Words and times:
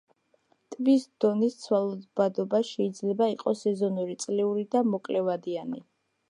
ტბის 0.75 1.03
დონის 1.25 1.57
ცვალებადობა 1.65 2.61
შეიძლება 2.71 3.29
იყოს 3.35 3.61
სეზონური, 3.67 4.17
წლიური 4.25 4.65
და 4.73 4.83
მოკლევადიანი. 4.95 5.85